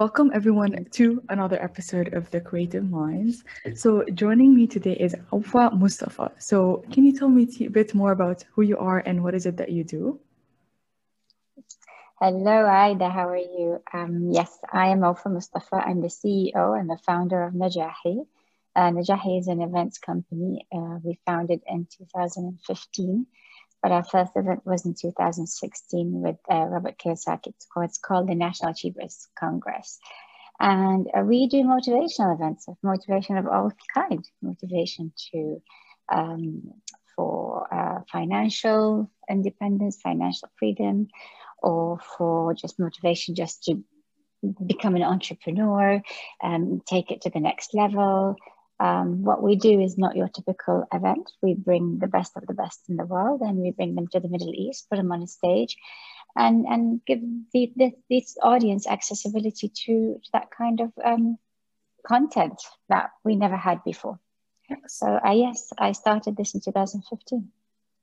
[0.00, 3.42] Welcome everyone to another episode of The Creative Minds.
[3.74, 6.30] So joining me today is Awfa Mustafa.
[6.38, 9.44] So can you tell me a bit more about who you are and what is
[9.44, 10.20] it that you do?
[12.20, 13.10] Hello, Aida.
[13.10, 13.82] How are you?
[13.92, 15.82] Um, yes, I am Awfa Mustafa.
[15.84, 18.24] I'm the CEO and the founder of Najahi.
[18.76, 23.26] Uh, Najahi is an events company uh, we founded in 2015
[23.82, 27.52] but our first event was in 2016 with uh, Robert Kiyosaki.
[27.82, 29.98] It's called, the National Achievers Congress.
[30.60, 35.62] And uh, we do motivational events of motivation of all kind, motivation to
[36.12, 36.62] um,
[37.14, 41.08] for uh, financial independence, financial freedom,
[41.62, 43.84] or for just motivation just to
[44.64, 46.00] become an entrepreneur,
[46.42, 48.36] um, take it to the next level,
[48.80, 51.30] um, what we do is not your typical event.
[51.42, 54.20] We bring the best of the best in the world and we bring them to
[54.20, 55.76] the Middle East, put them on a stage,
[56.36, 57.20] and, and give
[57.52, 61.38] the, the, this audience accessibility to, to that kind of um,
[62.06, 64.20] content that we never had before.
[64.86, 67.48] So, uh, yes, I started this in 2015.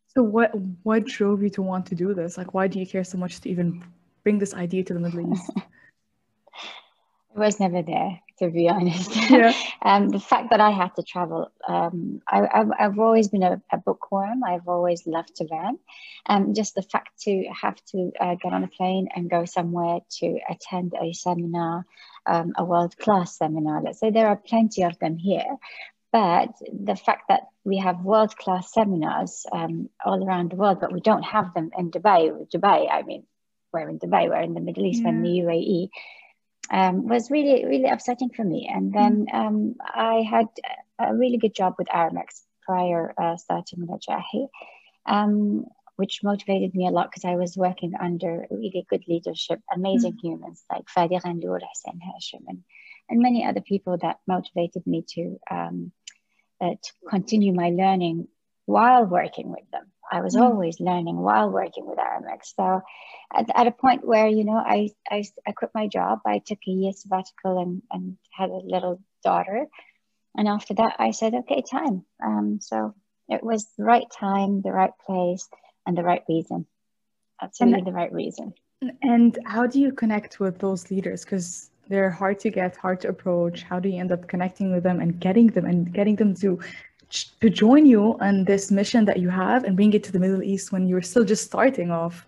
[0.07, 0.51] So, what
[0.83, 2.37] what drove you to want to do this?
[2.37, 3.83] Like, why do you care so much to even
[4.23, 5.51] bring this idea to the Middle East?
[7.35, 9.15] It was never there, to be honest.
[9.29, 9.53] Yeah.
[9.81, 13.77] um, the fact that I had to travel, um, I, have always been a, a,
[13.77, 14.43] bookworm.
[14.43, 15.77] I've always loved to learn.
[16.25, 19.99] Um, just the fact to have to uh, get on a plane and go somewhere
[20.19, 21.85] to attend a seminar,
[22.25, 23.81] um, a world class seminar.
[23.81, 25.57] Let's say there are plenty of them here.
[26.11, 30.93] But the fact that we have world class seminars um, all around the world, but
[30.93, 32.49] we don't have them in Dubai.
[32.49, 33.25] Dubai, I mean,
[33.73, 35.09] we're in Dubai, we're in the Middle East, yeah.
[35.09, 35.89] we're in the UAE
[36.71, 38.69] um, was really, really upsetting for me.
[38.73, 39.33] And then mm.
[39.35, 40.47] um, I had
[40.99, 44.49] a really good job with Aramex prior uh, starting with
[45.05, 45.65] um,
[45.97, 50.21] which motivated me a lot because I was working under really good leadership, amazing mm.
[50.21, 52.63] humans like Fadi Ghandour, Hussein Hachem, and,
[53.09, 55.91] and many other people that motivated me to, um,
[56.59, 58.27] uh, to continue my learning
[58.65, 59.85] while working with them.
[60.11, 60.41] I was mm.
[60.41, 62.53] always learning while working with Aramex.
[62.55, 62.81] So
[63.33, 66.59] at, at a point where, you know, I, I, I quit my job, I took
[66.67, 69.67] a year sabbatical and, and had a little daughter.
[70.37, 72.05] And after that, I said, okay, time.
[72.23, 72.93] Um, so
[73.29, 75.47] it was the right time, the right place,
[75.85, 76.65] and the right reason.
[77.41, 78.53] Absolutely and, the right reason.
[79.01, 81.23] And how do you connect with those leaders?
[81.23, 83.63] Because they're hard to get, hard to approach.
[83.63, 86.59] How do you end up connecting with them and getting them and getting them to
[87.09, 90.43] to join you on this mission that you have and bring it to the Middle
[90.43, 92.25] East when you're still just starting off?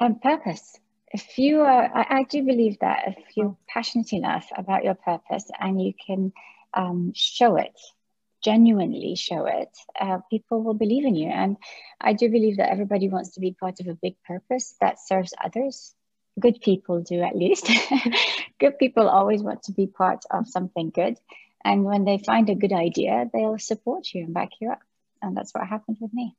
[0.00, 0.78] And purpose.
[1.12, 5.44] If you are, I, I do believe that if you're passionate enough about your purpose
[5.60, 6.32] and you can
[6.74, 7.78] um, show it,
[8.42, 9.68] genuinely show it,
[10.00, 11.28] uh, people will believe in you.
[11.28, 11.56] And
[12.00, 15.34] I do believe that everybody wants to be part of a big purpose that serves
[15.42, 15.94] others.
[16.40, 17.70] Good people do, at least.
[18.58, 21.18] good people always want to be part of something good.
[21.63, 24.79] And when they find a good idea, they'll support you and back you up.
[25.21, 26.35] And that's what happened with me.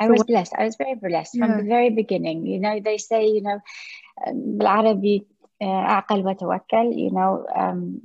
[0.00, 0.54] I was blessed.
[0.56, 1.46] I was very blessed yeah.
[1.46, 2.46] from the very beginning.
[2.46, 3.60] You know, they say, you know,
[4.26, 5.26] بالعربي
[5.62, 8.02] عقل وتوكل, you know, um,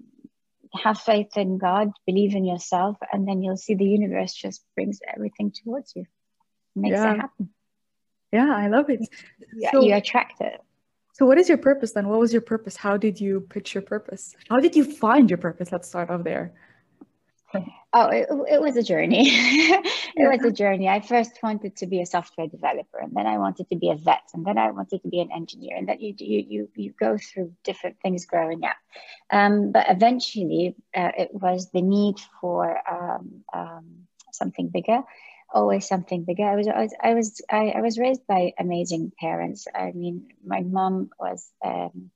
[0.74, 5.00] have faith in God, believe in yourself, and then you'll see the universe just brings
[5.16, 6.06] everything towards you,
[6.75, 7.14] makes yeah.
[7.14, 7.50] it happen.
[8.31, 9.02] Yeah, I love it.
[9.56, 10.59] Yeah, so, you attract it.
[11.19, 12.06] So, what is your purpose then?
[12.06, 12.77] What was your purpose?
[12.77, 14.37] How did you pitch your purpose?
[14.49, 15.73] How did you find your purpose?
[15.73, 16.53] Let's start off there.
[17.93, 19.25] Oh, it, it was a journey.
[19.28, 19.84] it
[20.17, 20.28] yeah.
[20.28, 20.87] was a journey.
[20.87, 23.97] I first wanted to be a software developer, and then I wanted to be a
[23.97, 26.95] vet, and then I wanted to be an engineer, and then you you you, you
[27.01, 28.77] go through different things growing up.
[29.31, 33.87] Um, but eventually, uh, it was the need for um, um,
[34.31, 35.03] something bigger
[35.53, 36.44] always something bigger.
[36.44, 39.66] I was, I was, I was, I, I was raised by amazing parents.
[39.75, 42.10] I mean, my mom was um,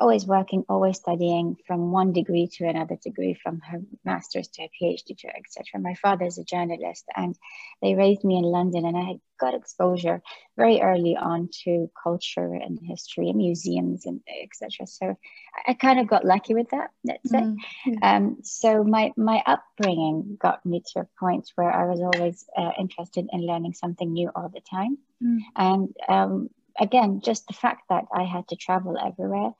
[0.00, 4.68] always working, always studying from one degree to another degree, from her master's to her
[4.80, 5.80] PhD to etc.
[5.80, 7.36] My father is a journalist, and
[7.82, 10.22] they raised me in London, and I got exposure
[10.56, 14.86] very early on to culture and history and museums and etc.
[14.86, 15.18] So
[15.66, 16.90] I kind of got lucky with that.
[17.04, 17.38] Let's say.
[17.38, 17.94] Mm-hmm.
[18.02, 22.72] Um, so my my upbringing got me to a point where I was always uh,
[22.78, 25.38] interested in learning something new all the time, mm.
[25.56, 29.52] and um, again, just the fact that I had to travel everywhere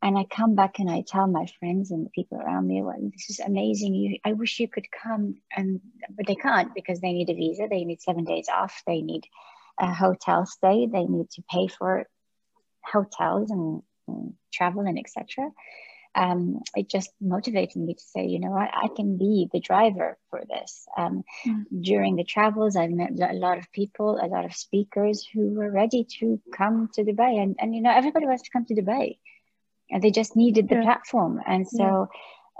[0.00, 2.96] and I come back and I tell my friends and the people around me, well,
[3.12, 3.94] this is amazing.
[3.94, 5.80] You, I wish you could come, and
[6.16, 7.66] but they can't because they need a visa.
[7.68, 8.82] They need seven days off.
[8.86, 9.24] They need
[9.78, 10.86] a hotel stay.
[10.86, 12.06] They need to pay for
[12.84, 15.50] hotels and, and travel and etc.
[16.14, 20.16] Um, it just motivated me to say, you know what, I can be the driver
[20.30, 20.86] for this.
[20.96, 21.64] Um, mm.
[21.80, 25.70] During the travels, I've met a lot of people, a lot of speakers who were
[25.70, 29.18] ready to come to Dubai, and and you know everybody wants to come to Dubai
[29.90, 30.82] and they just needed the yeah.
[30.82, 31.40] platform.
[31.46, 32.08] And so,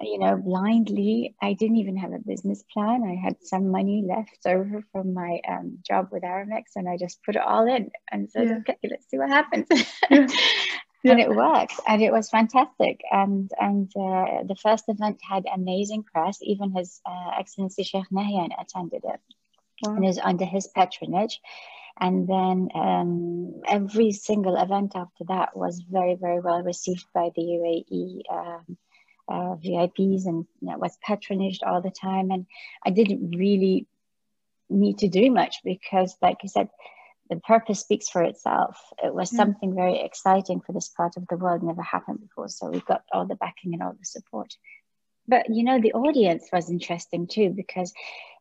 [0.00, 0.08] yeah.
[0.08, 3.02] you know, blindly, I didn't even have a business plan.
[3.04, 7.22] I had some money left over from my um, job with Aramex, and I just
[7.25, 8.58] put it all in and said, yeah.
[8.58, 9.66] okay, let's see what happens.
[11.04, 16.02] and it worked and it was fantastic and and uh, the first event had amazing
[16.02, 19.20] press even his uh, excellency sheikh nahyan attended it
[19.82, 19.94] wow.
[19.94, 21.40] and it was under his patronage
[22.00, 27.43] and then um, every single event after that was very very well received by the
[27.43, 28.77] uae um,
[29.29, 32.47] uh, vips and you know, was patronaged all the time and
[32.85, 33.87] i didn't really
[34.71, 36.69] need to do much because like i said
[37.31, 38.81] the purpose speaks for itself.
[39.03, 42.49] It was something very exciting for this part of the world, never happened before.
[42.49, 44.55] So we got all the backing and all the support.
[45.27, 47.93] But you know, the audience was interesting too because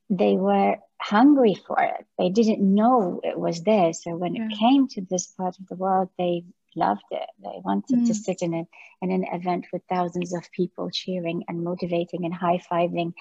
[0.09, 2.06] they were hungry for it.
[2.18, 3.94] They didn't know it was there.
[3.94, 4.48] So when yeah.
[4.50, 6.44] it came to this part of the world, they
[6.75, 7.30] loved it.
[7.44, 8.07] They wanted mm.
[8.07, 8.68] to sit in, a,
[9.01, 13.13] in an event with thousands of people cheering and motivating and high fiving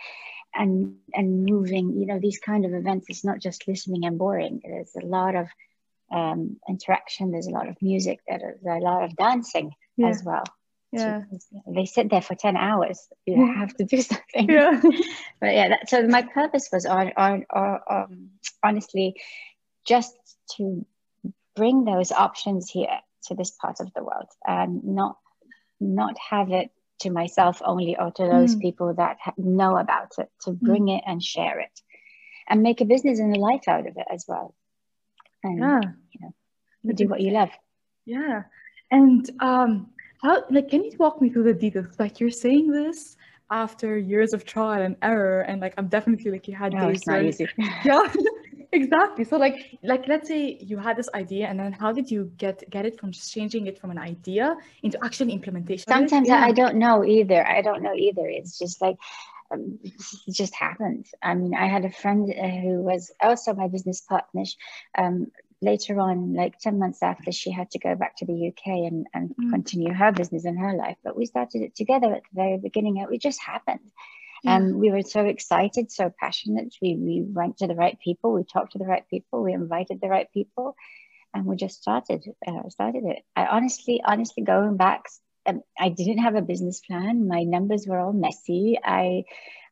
[0.55, 4.61] and and moving you know these kind of events it's not just listening and boring
[4.65, 5.49] there's a lot of
[6.13, 10.09] um, interaction there's a lot of music there's a lot of dancing yeah.
[10.09, 10.45] as well
[10.93, 11.23] yeah
[11.67, 14.81] they sit there for 10 hours you have to do something yeah
[15.41, 18.31] but yeah that, so my purpose was on on, on um,
[18.63, 19.15] honestly
[19.87, 20.15] just
[20.57, 20.85] to
[21.55, 25.17] bring those options here to this part of the world and not
[25.81, 28.61] not have it to myself only or to those mm.
[28.61, 30.61] people that know about it to mm.
[30.61, 30.99] bring mm.
[30.99, 31.81] it and share it
[32.49, 34.55] and make a business and a life out of it as well
[35.43, 35.81] and yeah.
[36.13, 36.35] you know
[36.83, 37.51] you do what you love
[38.07, 38.45] yeah
[38.91, 39.89] and um
[40.27, 41.99] how like can you walk me through the details?
[41.99, 43.17] Like you're saying this
[43.51, 46.97] after years of trial and error and like i'm definitely like you had no, days
[46.97, 47.47] it's not easy.
[47.85, 48.13] yeah
[48.73, 49.25] exactly.
[49.25, 52.69] So like like let's say you had this idea and then how did you get
[52.71, 56.45] get it from just changing it from an idea into actual implementation sometimes yeah.
[56.45, 57.47] i don't know either.
[57.47, 58.27] I don't know either.
[58.39, 58.97] It's just like
[59.53, 63.69] um, it just happened i mean i had a friend uh, who was also my
[63.69, 64.43] business partner.
[64.99, 65.29] Um,
[65.63, 69.07] later on like 10 months after she had to go back to the uk and,
[69.15, 69.51] and mm.
[69.51, 72.99] continue her business and her life but we started it together at the very beginning
[72.99, 73.91] it just happened
[74.45, 76.75] and um, we were so excited, so passionate.
[76.81, 80.01] We, we went to the right people, we talked to the right people, we invited
[80.01, 80.77] the right people,
[81.35, 83.23] and we just started uh, started it.
[83.35, 85.05] I honestly, honestly, going back,
[85.47, 87.29] um, I didn't have a business plan.
[87.29, 88.79] My numbers were all messy.
[88.83, 89.25] I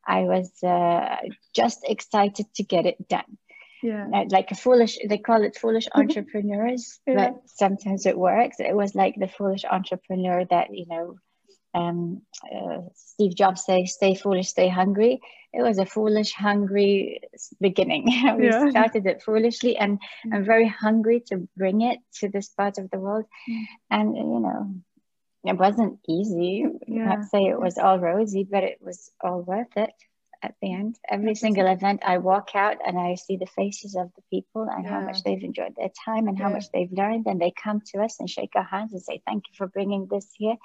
[0.07, 1.17] I was uh,
[1.55, 3.39] just excited to get it done.
[3.85, 4.25] Yeah.
[4.31, 7.15] Like a foolish, they call it foolish entrepreneurs, yeah.
[7.17, 8.57] but sometimes it works.
[8.59, 11.17] It was like the foolish entrepreneur that, you know,
[11.75, 15.21] um, uh, Steve Jobs say, "Stay foolish, stay hungry."
[15.53, 17.21] It was a foolish, hungry
[17.61, 18.05] beginning.
[18.39, 18.71] we yeah.
[18.71, 20.35] started it foolishly, and mm.
[20.35, 23.27] I'm very hungry to bring it to this part of the world.
[23.51, 23.65] Mm.
[23.91, 24.75] And you know,
[25.45, 26.65] it wasn't easy.
[26.87, 27.07] Yeah.
[27.07, 29.93] Not say it was all rosy, but it was all worth it
[30.45, 30.97] at the end.
[31.11, 34.85] Every single event, I walk out and I see the faces of the people and
[34.85, 34.91] yeah.
[34.91, 36.45] how much they've enjoyed their time and yeah.
[36.45, 37.27] how much they've learned.
[37.27, 40.07] And they come to us and shake our hands and say, "Thank you for bringing
[40.11, 40.57] this here."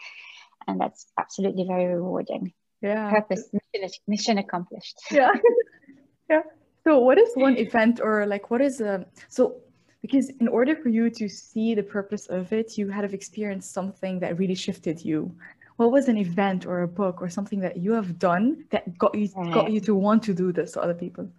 [0.68, 5.32] and that's absolutely very rewarding yeah purpose mission, mission accomplished yeah
[6.30, 6.42] yeah
[6.84, 9.58] so what is one event or like what is a so
[10.02, 13.70] because in order for you to see the purpose of it you had to experience
[13.70, 15.34] something that really shifted you
[15.80, 19.16] what was an event or a book or something that you have done that got
[19.16, 19.54] you right.
[19.54, 21.30] got you to want to do this to other people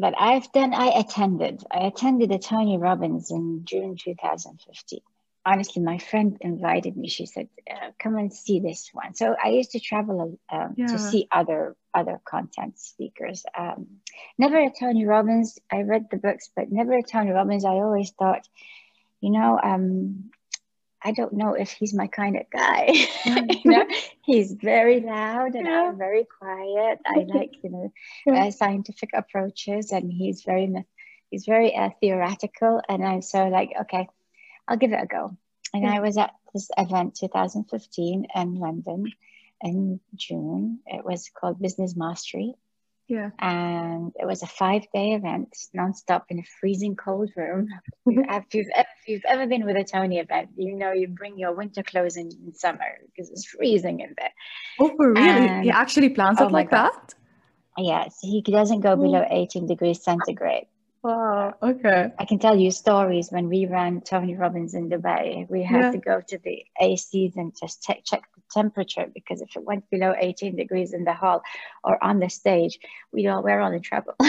[0.00, 1.64] that I've done, I attended.
[1.72, 5.00] I attended a Tony Robbins in June 2015
[5.48, 7.08] honestly, my friend invited me.
[7.08, 10.86] She said, uh, "Come and see this one." So I used to travel um, yeah.
[10.86, 13.44] to see other other content speakers.
[13.56, 13.86] Um,
[14.36, 15.58] never a Tony Robbins.
[15.72, 17.64] I read the books, but never a Tony Robbins.
[17.64, 18.46] I always thought,
[19.20, 20.30] you know, um,
[21.02, 22.88] I don't know if he's my kind of guy.
[23.24, 23.86] you know,
[24.24, 25.88] he's very loud and yeah.
[25.88, 26.98] I'm very quiet.
[27.06, 27.92] I like you know
[28.26, 28.46] yeah.
[28.46, 30.72] uh, scientific approaches, and he's very
[31.30, 32.80] he's very uh, theoretical.
[32.88, 34.08] And I'm so like, okay,
[34.66, 35.36] I'll give it a go.
[35.74, 39.12] And I was at this event 2015 in London
[39.60, 40.80] in June.
[40.86, 42.54] It was called Business Mastery.
[43.08, 43.30] Yeah.
[43.38, 47.68] And it was a five day event, nonstop in a freezing cold room.
[48.06, 51.54] if, you've, if you've ever been with a Tony event, you know you bring your
[51.54, 54.32] winter clothes in, in summer because it's freezing in there.
[54.78, 55.48] Oh, for really?
[55.48, 56.90] And, he actually plans oh it like God.
[56.90, 57.14] that?
[57.78, 60.66] Yes, he doesn't go below 18 degrees centigrade.
[61.08, 61.54] Wow.
[61.62, 62.12] Okay.
[62.18, 65.48] I can tell you stories when we ran Tony Robbins in Dubai.
[65.48, 65.92] We had Yeah.
[65.92, 69.88] to go to the ACs and just check check the temperature because if it went
[69.88, 71.40] below 18 degrees in the hall
[71.82, 72.78] or on the stage,
[73.10, 74.16] we all we're all in trouble.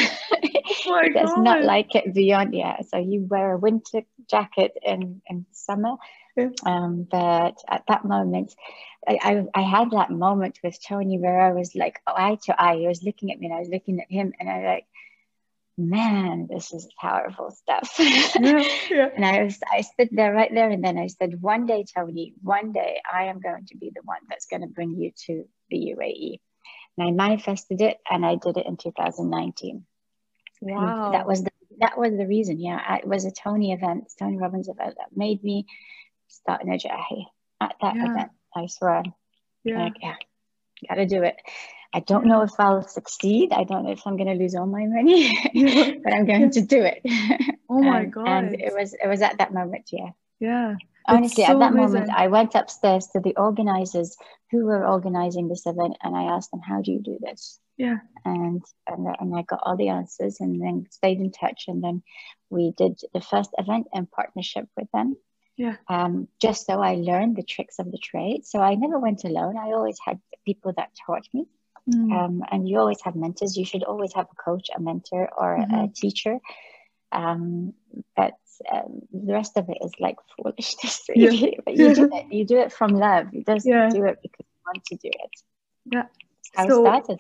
[0.92, 2.78] Oh not like it beyond yeah.
[2.90, 5.96] So you wear a winter jacket in in summer.
[6.38, 6.50] Yeah.
[6.66, 8.56] Um, but at that moment,
[9.08, 12.78] I, I I had that moment with Tony where I was like eye to eye.
[12.78, 14.88] He was looking at me and I was looking at him, and I was like,
[15.80, 17.90] man, this is powerful stuff.
[17.98, 18.64] Yeah.
[18.90, 19.10] Yeah.
[19.16, 22.34] And I was, I stood there right there, and then I said, "One day, Tony,
[22.42, 25.46] one day, I am going to be the one that's going to bring you to
[25.70, 26.40] the UAE."
[26.98, 29.86] And I manifested it, and I did it in 2019.
[30.62, 31.12] And Wow.
[31.12, 32.60] that was the that was the reason.
[32.60, 35.66] Yeah, it was a Tony event, Tony Robbins event, that made me
[36.28, 37.26] start Najahi
[37.62, 38.12] at that Yeah.
[38.12, 38.32] event.
[38.56, 39.04] I swear,
[39.64, 39.84] yeah.
[39.84, 40.16] like, yeah,
[40.88, 41.38] gotta do it.
[41.94, 43.52] I don't know if I'll succeed.
[43.52, 45.36] I don't know if I'm going to lose all my money,
[46.04, 47.02] but I'm going to do it.
[47.72, 48.28] Oh my Um, God.
[48.28, 50.10] And it was it was at that moment, yeah.
[50.40, 50.76] Yeah.
[51.08, 52.10] Honestly, so at that moment.
[52.10, 54.18] I went upstairs to the organizers
[54.50, 57.98] who were organizing this event, and I asked them, "How do you do this?" Yeah.
[58.26, 62.02] And and and I got all the answers, and then stayed in touch, and then
[62.50, 65.16] we did the first event in partnership with them.
[65.58, 65.76] Yeah.
[65.88, 68.46] Um, just so I learned the tricks of the trade.
[68.46, 69.58] So I never went alone.
[69.58, 71.46] I always had people that taught me.
[71.90, 72.12] Mm.
[72.14, 73.58] Um, and you always have mentors.
[73.58, 75.96] You should always have a coach, a mentor, or a Mhm.
[75.96, 76.40] teacher.
[77.12, 77.74] Um,
[78.16, 78.34] but
[78.72, 81.32] um, the rest of it is like foolishness, Yeah.
[81.66, 82.26] But you do it.
[82.32, 83.34] You do it from love.
[83.34, 83.90] You just Yeah.
[83.90, 85.34] do it because you want to do it.
[85.94, 86.06] Yeah.
[86.56, 87.20] That's how So- it started.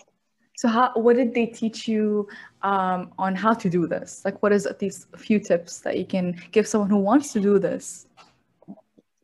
[0.57, 2.27] So how what did they teach you
[2.63, 4.25] um, on how to do this?
[4.25, 7.31] Like what is at least a few tips that you can give someone who wants
[7.31, 8.07] to do this?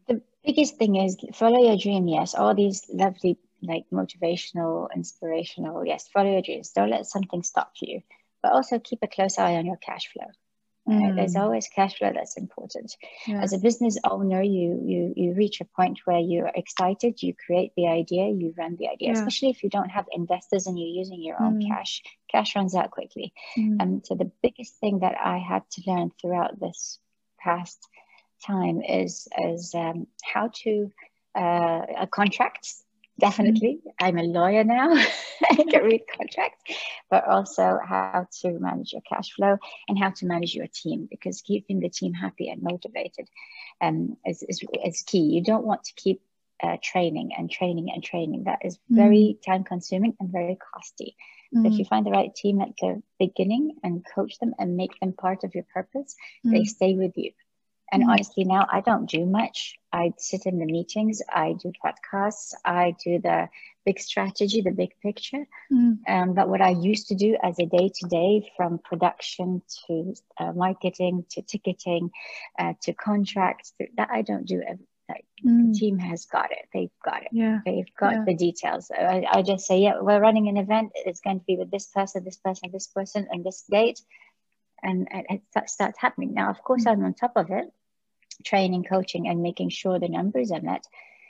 [0.08, 2.08] The biggest thing is follow your dream.
[2.08, 5.86] Yes, all these lovely like motivational, inspirational.
[5.86, 6.72] Yes, follow your dreams.
[6.72, 8.02] Don't let something stop you.
[8.42, 10.28] But also keep a close eye on your cash flow.
[10.88, 11.16] Right?
[11.16, 11.42] There's Mm.
[11.42, 12.96] always cash flow that's important.
[13.28, 13.42] Yeah.
[13.42, 17.72] as a business owner you you you reach a point where you're excited you create
[17.76, 19.14] the idea you run the idea Yeah.
[19.18, 21.68] especially if you don't have investors and you're using your own Mm.
[21.70, 23.82] cash cash runs out quickly Mm.
[23.82, 27.00] um, so the biggest thing that i had to learn throughout this
[27.40, 27.80] past
[28.46, 30.92] time is is um, how to
[31.34, 32.85] uh, contracts
[33.20, 34.90] definitely i'm a lawyer now
[35.52, 36.64] i can read contracts
[37.10, 39.42] but also how to manage your cash flow
[39.76, 43.28] and how to manage your team because keeping the team happy and motivated
[43.82, 45.20] um, is, is, is key.
[45.36, 46.22] You don't want to keep
[46.64, 48.44] uh, training and training and training.
[48.46, 51.16] That is very time consuming and very costly.
[51.54, 51.80] But if Mm.
[51.80, 55.44] you find the right team at the beginning and coach them and make them part
[55.44, 56.16] of your purpose,
[56.52, 56.66] they Mm.
[56.66, 57.32] stay with you.
[57.92, 58.10] And Mm.
[58.12, 59.78] honestly, now I don't do much.
[59.94, 63.50] I sit in the meetings, I do podcasts, I do the
[63.86, 65.48] big strategy, the big picture.
[65.72, 66.00] Mm.
[66.08, 70.14] Um, but what I used to do as a day to day, from production to
[70.40, 72.12] uh, marketing to ticketing
[72.60, 74.62] uh, to contracts, that I don't do.
[74.62, 75.74] Every, like, The Mm.
[75.76, 76.68] team has got it.
[76.74, 77.30] They've got it.
[77.32, 77.60] Yeah.
[77.66, 78.24] They've got Yeah.
[78.26, 78.90] the details.
[78.92, 80.92] I, I just say, yeah, we're running an event.
[80.96, 84.02] It's going to be with this person, this person, this person, and this date,
[84.86, 86.34] and, and it starts happening.
[86.34, 86.92] Now, of course, Mm.
[86.92, 87.68] I'm on top of it,
[88.44, 90.84] training, coaching, and making sure the numbers are met.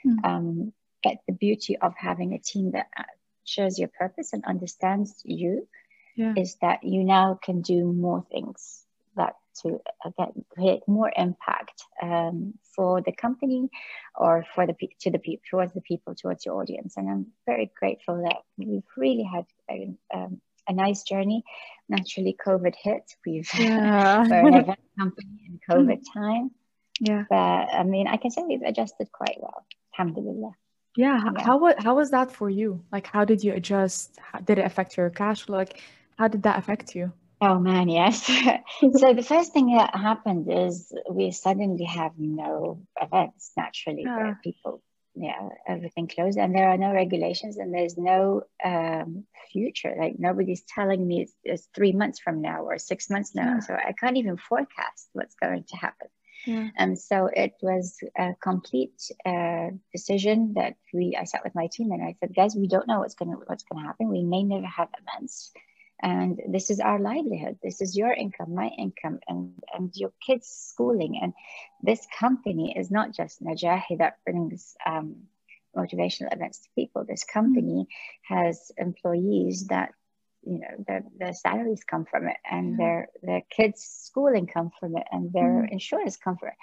[0.04, 0.24] Mm.
[0.24, 0.72] Um,
[1.02, 3.02] but the beauty of having a team that uh,
[3.44, 5.68] shares your purpose and understands you
[6.16, 6.34] Yeah.
[6.36, 8.84] is that you now can do more things
[9.16, 13.70] that to again create more impact um, for the company
[14.14, 17.70] or for the to the people towards the people towards your audience and i'm very
[17.80, 19.78] grateful that we've really had a,
[20.16, 21.42] um, a nice journey
[21.88, 24.26] naturally covid hit we've Yeah.
[24.28, 25.60] we're an event company in mm.
[25.70, 26.50] covid time
[27.00, 27.24] yeah.
[27.28, 29.64] but i mean i can say we've adjusted quite well
[29.98, 30.52] alhamdulillah
[30.96, 31.20] Yeah.
[31.24, 31.44] Yeah.
[31.44, 32.80] How how was that for you?
[32.90, 34.16] Like how did you adjust?
[34.28, 35.58] How, did it affect your cash flow?
[35.58, 35.74] Like
[36.18, 37.12] how did that affect you?
[37.40, 38.24] Oh man, yes.
[38.80, 44.16] so the first thing that happened is we suddenly have no events naturally Yeah.
[44.16, 44.82] where people,
[45.16, 49.94] yeah, everything closed and there are no regulations and there's no um, future.
[49.98, 53.54] Like nobody's telling me it's, it's three months from now or six months now.
[53.54, 53.60] Yeah.
[53.60, 56.08] So I can't even forecast what's going to happen.
[56.46, 56.68] Yeah.
[56.76, 61.16] And so it was a complete uh, decision that we.
[61.18, 63.64] I sat with my team and I said, guys, we don't know what's gonna what's
[63.64, 64.08] gonna happen.
[64.08, 65.50] We may never have events,
[66.02, 67.58] and this is our livelihood.
[67.62, 71.02] This is your income, my income, and and your kids' schooling.
[71.10, 71.18] And
[71.68, 75.16] this company is not just Najahi that brings um,
[75.76, 77.04] motivational events to people.
[77.06, 77.86] This company
[78.28, 79.90] has employees that
[80.42, 82.78] you know their their salaries come from it and Yeah.
[82.78, 85.68] their their kids schooling come from it and their Mm.
[85.70, 86.54] insurance come from it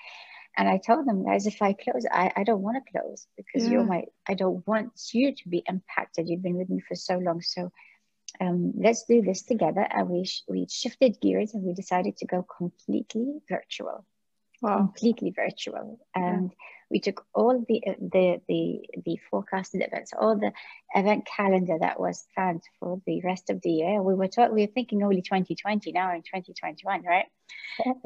[0.57, 3.67] and i told them guys if i close i, I don't want to close because
[3.67, 7.17] you're my i don't want you to be impacted you've been with me for so
[7.17, 7.71] long so
[8.39, 9.85] um, let's do this together.
[9.89, 14.05] And we, sh- we shifted gears and we decided to go completely virtual.
[14.61, 14.77] Wow.
[14.77, 15.99] Completely virtual.
[16.15, 16.55] And yeah.
[16.89, 20.53] we took all the, the, the, the forecasted events, all the
[20.95, 24.01] event calendar that was planned for the rest of the year.
[24.01, 27.25] We were, taught, we were thinking only 2020, now in 2021, right?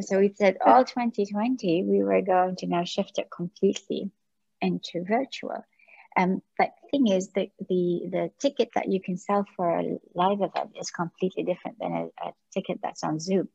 [0.02, 4.10] so we said all 2020, we were going to now shift it completely
[4.62, 5.64] into virtual.
[6.18, 10.00] Um, but the thing is that the, the ticket that you can sell for a
[10.16, 13.50] live event is completely different than a, a ticket that's on Zoom.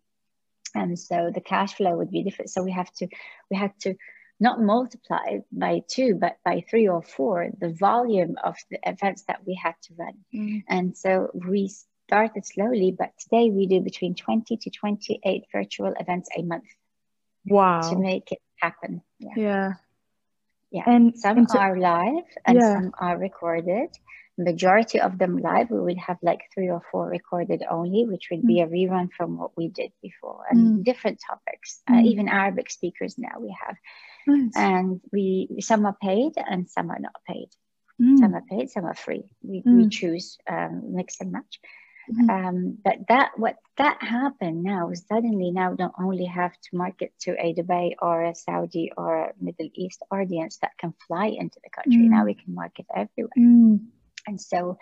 [0.74, 2.50] And so the cash flow would be different.
[2.50, 3.08] So we have to,
[3.50, 3.94] we had to
[4.40, 9.46] not multiply by two, but by three or four, the volume of the events that
[9.46, 10.14] we had to run.
[10.34, 10.64] Mm.
[10.68, 11.70] And so we
[12.08, 16.64] started slowly, but today we do between 20 to 28 virtual events a month.
[17.46, 17.80] Wow.
[17.90, 19.02] To make it happen.
[19.18, 19.34] Yeah.
[19.36, 19.72] yeah.
[20.72, 22.74] Yeah, and some and so, are live and yeah.
[22.74, 23.90] some are recorded.
[24.38, 25.68] Majority of them live.
[25.70, 28.64] We will have like three or four recorded only, which would be mm.
[28.64, 30.84] a rerun from what we did before, and mm.
[30.84, 31.82] different topics.
[31.86, 31.98] Uh, mm.
[31.98, 33.76] Uh, even Arabic speakers now we have,
[34.26, 34.52] nice.
[34.56, 37.50] and we some are paid and some are not paid.
[38.00, 38.18] Mm.
[38.18, 39.24] Some are paid, some are free.
[39.42, 39.92] We we mm.
[39.92, 41.60] choose um, mix and match.
[42.10, 42.30] Mm-hmm.
[42.30, 47.32] Um, but that what that happened now suddenly now don't only have to market to
[47.38, 51.70] a Dubai or a Saudi or a Middle East audience that can fly into the
[51.70, 52.02] country.
[52.02, 52.10] Mm.
[52.10, 53.30] Now we can market everywhere.
[53.38, 53.86] Mm.
[54.26, 54.78] And so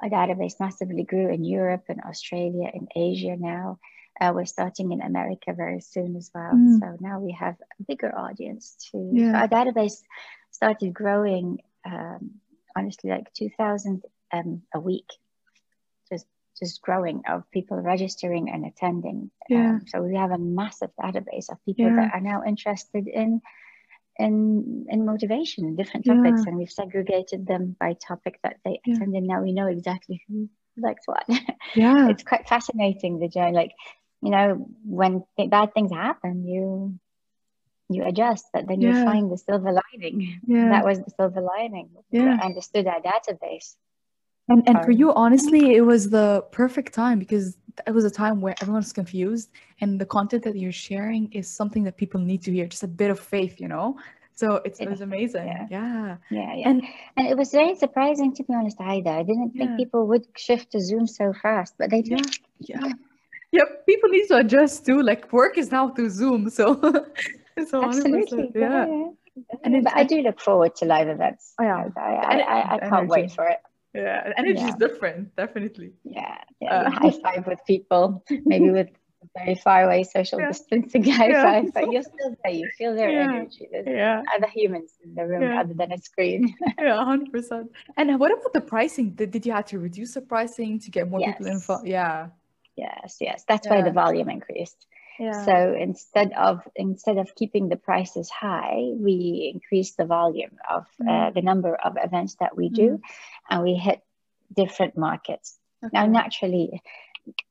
[0.00, 3.78] our database massively grew in Europe and Australia and Asia now.
[4.20, 6.52] Uh, we're starting in America very soon as well.
[6.52, 6.80] Mm.
[6.80, 9.10] So now we have a bigger audience too.
[9.12, 9.40] Yeah.
[9.40, 10.02] Our database
[10.50, 12.32] started growing um,
[12.76, 15.08] honestly like 2,000 um, a week
[16.60, 19.30] just growing of people registering and attending.
[19.48, 19.70] Yeah.
[19.70, 21.96] Um, so we have a massive database of people yeah.
[21.96, 23.40] that are now interested in
[24.18, 26.48] in in motivation in different topics, yeah.
[26.48, 28.94] and we've segregated them by topic that they yeah.
[28.94, 31.24] attend, and now we know exactly who likes what.
[31.74, 33.54] Yeah, it's quite fascinating the journey.
[33.54, 33.72] Like
[34.22, 36.98] you know, when th- bad things happen, you
[37.90, 40.40] you adjust, but then you find the silver lining.
[40.46, 40.68] Yeah.
[40.70, 41.90] That was the silver lining.
[42.10, 42.38] Yeah.
[42.42, 43.74] understood our database.
[44.50, 48.40] And and for you, honestly, it was the perfect time because it was a time
[48.40, 52.52] where everyone's confused, and the content that you're sharing is something that people need to
[52.52, 52.66] hear.
[52.66, 53.96] Just a bit of faith, you know.
[54.34, 55.46] So it's, it was amazing.
[55.46, 55.66] Yeah.
[55.70, 56.16] yeah.
[56.30, 56.54] Yeah.
[56.54, 56.68] Yeah.
[56.68, 56.82] And,
[57.16, 59.10] and it was very surprising, to be honest, either.
[59.10, 62.26] I didn't think people would shift to Zoom so fast, but they did.
[62.58, 62.80] Yeah.
[62.82, 62.92] Yeah.
[63.52, 63.64] yeah.
[63.86, 65.02] People need to adjust too.
[65.02, 66.48] Like work is now through Zoom.
[66.48, 66.80] So,
[67.68, 68.50] so Absolutely.
[68.54, 68.86] Yeah.
[68.86, 69.08] yeah.
[69.62, 71.52] And but I do look forward to live events.
[71.60, 71.88] Oh, yeah.
[71.96, 73.58] I, I, I, I can't wait for it
[73.94, 74.68] yeah energy yeah.
[74.68, 78.88] is different definitely yeah yeah uh, high five with people maybe with
[79.36, 80.48] very far away social yeah.
[80.48, 81.42] distancing high yeah.
[81.42, 83.22] five but you're still there you feel their yeah.
[83.22, 84.22] energy there's yeah.
[84.36, 88.60] other humans in the room other than a screen yeah 100% and what about the
[88.60, 91.36] pricing did, did you have to reduce the pricing to get more yes.
[91.36, 92.28] people involved yeah
[92.76, 94.86] yes yes that's why the volume increased
[95.20, 95.44] yeah.
[95.44, 101.08] So instead of instead of keeping the prices high, we increase the volume of mm.
[101.08, 103.00] uh, the number of events that we do, mm.
[103.50, 104.00] and we hit
[104.56, 105.58] different markets.
[105.84, 105.90] Okay.
[105.92, 106.82] Now, naturally,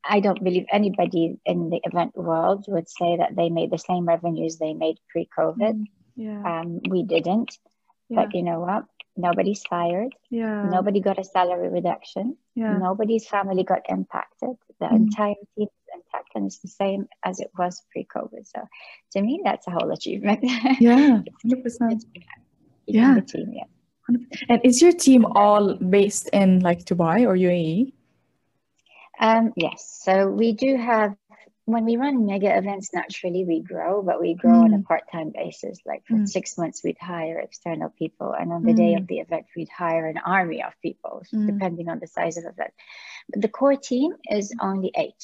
[0.04, 4.04] I don't believe anybody in the event world would say that they made the same
[4.04, 5.56] revenues they made pre-COVID.
[5.58, 5.84] Mm.
[6.16, 6.42] Yeah.
[6.42, 7.56] Um, we didn't,
[8.08, 8.24] yeah.
[8.24, 8.84] but you know what?
[9.16, 10.14] Nobody's fired.
[10.30, 10.68] Yeah.
[10.70, 12.36] Nobody got a salary reduction.
[12.54, 12.78] Yeah.
[12.78, 14.56] Nobody's family got impacted.
[14.78, 14.96] The mm.
[14.96, 18.46] entire team intact and it's the same as it was pre-COVID.
[18.46, 18.66] So
[19.12, 20.40] to me, that's a whole achievement.
[20.80, 22.00] Yeah, 100%.
[22.86, 23.20] yeah.
[23.20, 23.64] Team, yeah.
[24.48, 27.92] And is your team all based in like Dubai or UAE?
[29.20, 30.00] Um, yes.
[30.02, 31.14] So we do have
[31.72, 34.64] when we run mega events, naturally we grow, but we grow mm.
[34.64, 34.84] on a mm.
[34.84, 35.78] part-time basis.
[35.84, 36.28] Like for mm.
[36.28, 38.76] six months, we'd hire external people, and on the mm.
[38.76, 39.08] day of mm.
[39.08, 41.46] the event, we'd hire an army of people, mm.
[41.46, 42.72] depending on the size of the event.
[43.28, 45.22] But the core team is only eight.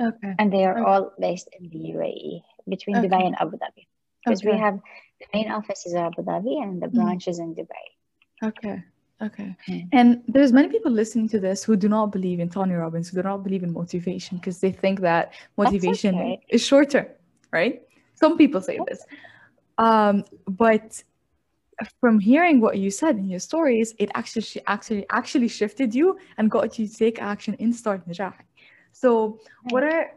[0.00, 0.34] Okay.
[0.38, 0.90] And they are okay.
[0.90, 3.08] all based in the UAE between okay.
[3.08, 3.86] Dubai and Abu Dhabi.
[4.24, 4.52] Because okay.
[4.52, 4.78] we have
[5.20, 7.84] the main office is Abu Dhabi and the branch is in Dubai.
[8.42, 8.82] Okay.
[9.22, 9.56] Okay.
[9.68, 9.88] Mm.
[9.92, 13.16] And there's many people listening to this who do not believe in Tony Robbins, who
[13.16, 16.40] do not believe in motivation because they think that motivation okay.
[16.48, 17.06] is short term,
[17.52, 17.82] right?
[18.14, 19.04] Some people say this.
[19.78, 21.02] Um, but
[22.00, 26.50] from hearing what you said in your stories, it actually actually actually shifted you and
[26.50, 28.44] got you to take action in Start Najahi.
[28.92, 29.38] So,
[29.70, 30.12] what are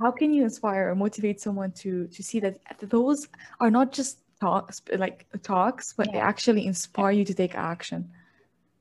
[0.00, 3.28] how can you inspire or motivate someone to to see that those
[3.60, 6.12] are not just talks like talks, but yeah.
[6.12, 8.10] they actually inspire you to take action?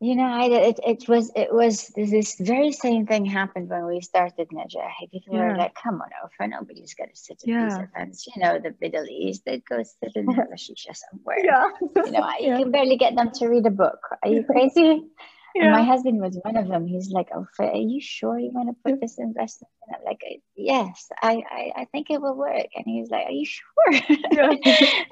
[0.03, 4.01] You know, I, it, it was it was this very same thing happened when we
[4.01, 5.11] started Najahi.
[5.11, 5.51] People yeah.
[5.51, 7.65] were like, "Come on over, nobody's gonna sit at yeah.
[7.65, 11.45] these events." You know, the Middle East, they'd go sit in a shisha somewhere.
[11.45, 12.57] Yeah, you know, you yeah.
[12.57, 13.99] can barely get them to read a book.
[14.23, 15.05] Are you crazy?
[15.53, 15.65] Yeah.
[15.65, 16.87] And my husband was one of them.
[16.87, 20.23] He's like, "Oh, are you sure you want to put this investment?" And I'm like,
[20.55, 23.91] "Yes, I, I, I think it will work." And he's like, "Are you sure?"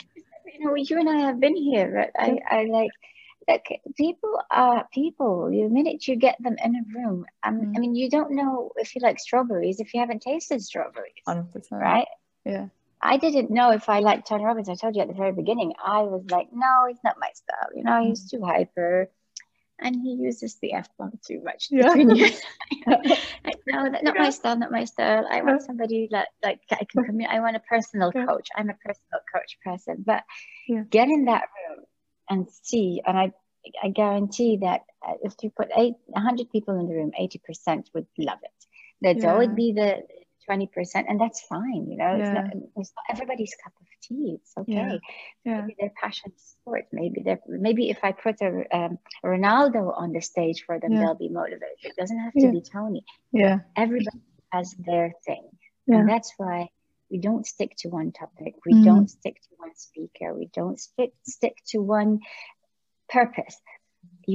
[0.59, 2.89] You know, you and I have been here, but I, I like
[3.95, 5.49] people are people.
[5.49, 7.73] The minute you get them in a room, um, mm.
[7.75, 11.71] I mean, you don't know if you like strawberries if you haven't tasted strawberries, 100%.
[11.71, 12.07] right?
[12.45, 12.67] Yeah.
[13.01, 14.67] I didn't know if I liked Tony Robbins.
[14.67, 17.69] I told you at the very beginning, I was like, no, it's not my style.
[17.73, 18.31] You know, he's mm.
[18.31, 19.09] too hyper
[19.81, 21.67] and he uses the F bomb too much.
[21.71, 21.93] Yeah.
[23.67, 25.25] no, not my style, not my style.
[25.29, 27.37] I want somebody that like I can communicate.
[27.37, 28.49] I want a personal coach.
[28.55, 30.03] I'm a personal coach person.
[30.05, 30.23] But
[30.67, 30.83] yeah.
[30.89, 31.85] get in that room
[32.29, 33.33] and see, and I
[33.83, 38.07] I guarantee that uh, if you put eight, 100 people in the room, 80% would
[38.17, 38.65] love it.
[39.01, 39.31] There'd yeah.
[39.31, 40.03] always be the
[40.49, 41.87] 20%, and that's fine.
[41.89, 42.15] You know, yeah.
[42.15, 44.37] it's, not, it's not everybody's cup of tea.
[44.41, 44.99] It's okay.
[45.45, 45.61] Yeah.
[45.61, 46.87] Maybe their passion sport.
[46.91, 51.15] Maybe they're, maybe if I put a um, Ronaldo on the stage for them, they'll
[51.15, 51.77] be motivated.
[51.83, 53.03] It doesn't have to be Tony.
[53.31, 53.59] Yeah.
[53.75, 54.19] Everybody
[54.51, 55.49] has their thing.
[55.87, 56.69] And that's why
[57.09, 58.55] we don't stick to one topic.
[58.65, 58.85] We mm.
[58.85, 60.33] don't stick to one speaker.
[60.33, 62.19] We don't stick, stick to one
[63.09, 63.57] purpose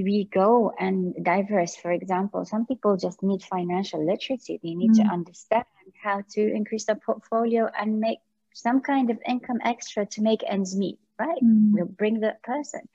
[0.02, 1.76] we go and diverse.
[1.76, 4.58] For example, some people just need financial literacy.
[4.62, 5.04] They need mm.
[5.04, 5.64] to understand
[6.02, 8.18] how to increase their portfolio and make
[8.52, 11.42] some kind of income extra to make ends meet, right?
[11.42, 11.72] Mm.
[11.72, 12.88] Will bring the person.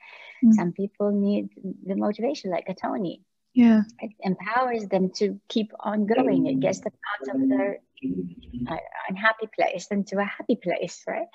[0.44, 0.54] Mm.
[0.54, 1.50] Some people need
[1.86, 3.22] the motivation, like a Tony.
[3.54, 3.82] Yeah.
[3.98, 6.46] It empowers them to keep on going.
[6.46, 8.76] It gets them out of their uh,
[9.08, 11.26] unhappy place into a happy place, right?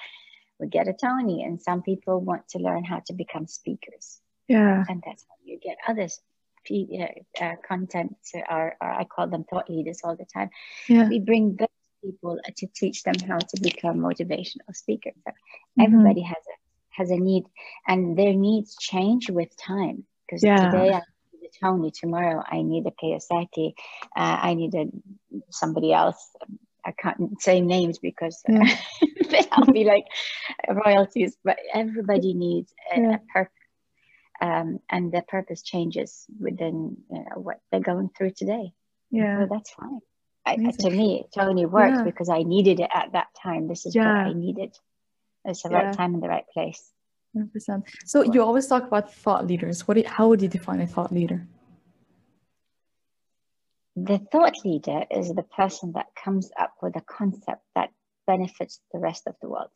[0.60, 4.21] We get a Tony, and some people want to learn how to become speakers.
[4.47, 4.84] Yeah.
[4.88, 6.21] And that's how you get others
[7.41, 8.15] uh, content
[8.49, 10.49] or, or, I call them thought leaders all the time.
[10.88, 11.08] Yeah.
[11.08, 11.67] We bring those
[12.04, 15.13] people to teach them how to become motivational speakers.
[15.23, 15.82] So mm-hmm.
[15.82, 16.58] Everybody has a
[16.89, 17.43] has a need,
[17.88, 20.06] and their needs change with time.
[20.25, 20.69] Because yeah.
[20.69, 21.14] today I need a
[21.61, 23.73] Tony, tomorrow I need a Kiyosaki,
[24.15, 24.85] uh, I need a
[25.49, 26.17] somebody else.
[26.87, 28.59] I can't say names because uh,
[29.29, 29.41] yeah.
[29.51, 30.05] I'll be like
[30.69, 31.35] royalties.
[31.43, 33.15] But everybody needs a, yeah.
[33.15, 33.53] a purpose
[34.41, 38.73] um, and their purpose changes within you know, what they're going through today.
[39.11, 39.99] Yeah, so that's fine.
[40.45, 42.03] I, to me, it totally worked yeah.
[42.03, 43.67] because I needed it at that time.
[43.67, 44.77] This is what I needed.
[45.43, 46.91] It's the right time in the right place.
[47.35, 47.83] 100%.
[48.05, 49.87] So you always talk about thought leaders.
[49.87, 49.95] What?
[49.95, 51.45] Do you, how would you define a thought leader?
[53.95, 57.91] The thought leader is the person that comes up with a concept that
[58.27, 59.71] benefits the rest of the world.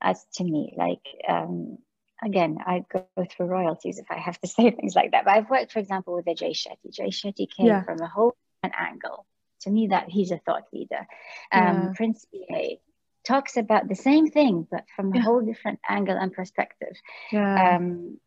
[0.00, 1.78] As to me, like um,
[2.22, 5.24] again, I go through royalties if I have to say things like that.
[5.24, 6.92] But I've worked, for example, with a Jay Shetty.
[6.92, 7.82] Jay Shetty came yeah.
[7.82, 9.26] from a whole angle.
[9.62, 11.06] To me, that he's a thought leader.
[11.52, 11.92] Um, yeah.
[11.94, 12.80] Prince EA
[13.26, 15.20] talks about the same thing, but from yeah.
[15.20, 16.96] a whole different angle and perspective.
[17.32, 17.76] Yeah.
[17.76, 18.18] Um,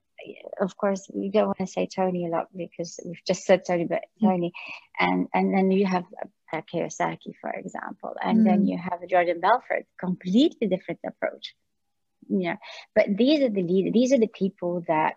[0.62, 3.86] of course, we don't want to say Tony a lot because we've just said Tony,
[3.86, 4.30] but mm.
[4.30, 4.54] Tony,
[4.98, 6.06] and and then you have
[6.54, 8.46] uh, Kiyosaki, for example, and mm.
[8.46, 11.56] then you have Jordan Belfort, completely different approach
[12.30, 12.58] you know
[12.96, 15.16] but these are the leaders these are the people that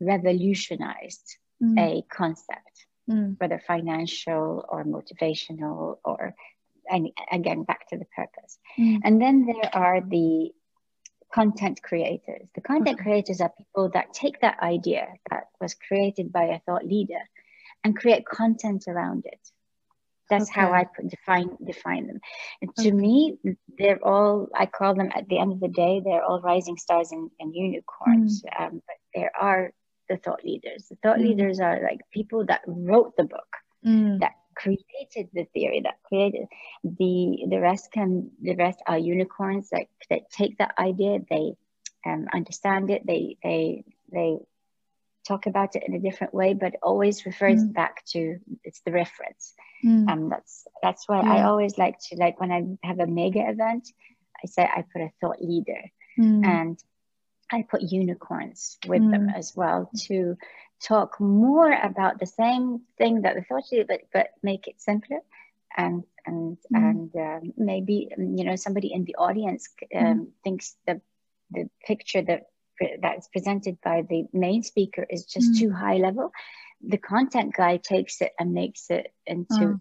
[0.00, 1.78] revolutionized mm.
[1.78, 3.36] a concept mm.
[3.38, 6.34] whether financial or motivational or
[6.92, 8.98] and again back to the purpose mm.
[9.04, 10.50] and then there are the
[11.34, 13.04] content creators the content okay.
[13.04, 17.22] creators are people that take that idea that was created by a thought leader
[17.82, 19.40] and create content around it
[20.32, 20.60] that's okay.
[20.60, 22.20] how I define define them.
[22.62, 23.36] And to me,
[23.78, 27.12] they're all I call them at the end of the day, they're all rising stars
[27.12, 28.42] and, and unicorns.
[28.42, 28.60] Mm.
[28.60, 29.72] Um, but there are
[30.08, 30.86] the thought leaders.
[30.88, 31.28] The thought mm.
[31.28, 33.50] leaders are like people that wrote the book,
[33.86, 34.20] mm.
[34.20, 36.46] that created the theory, that created
[36.82, 41.54] the the rest can the rest are unicorns that that take that idea, they
[42.06, 44.38] um, understand it, they they they
[45.26, 47.72] talk about it in a different way, but always refers mm.
[47.72, 49.54] back to it's the reference.
[49.84, 50.08] Mm.
[50.08, 51.32] Um, that's that's why yeah.
[51.32, 53.88] I always like to like when I have a mega event,
[54.42, 55.82] I say I put a thought leader
[56.18, 56.44] mm.
[56.44, 56.78] and
[57.50, 59.36] I put unicorns with them mm.
[59.36, 60.36] as well to
[60.82, 65.20] talk more about the same thing that we thought leader, but but make it simpler
[65.76, 66.76] and and mm.
[66.76, 71.00] and um, maybe you know somebody in the audience um, thinks the
[71.50, 72.46] the picture that
[73.00, 75.58] that's presented by the main speaker is just mm.
[75.58, 76.32] too high level
[76.80, 79.80] the content guy takes it and makes it into mm.